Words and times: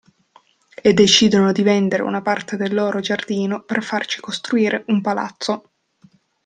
E 0.81 0.95
decidono 0.95 1.51
di 1.51 1.61
vendere 1.61 2.01
una 2.01 2.23
parte 2.23 2.57
del 2.57 2.73
loro 2.73 3.01
giardino 3.01 3.61
per 3.61 3.83
farci 3.83 4.19
costruire 4.19 4.83
un 4.87 4.99
palazzo. 4.99 5.69